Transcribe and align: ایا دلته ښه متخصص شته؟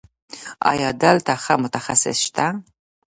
ایا 0.71 0.89
دلته 1.03 1.33
ښه 1.43 1.53
متخصص 1.63 2.17
شته؟ 2.25 2.45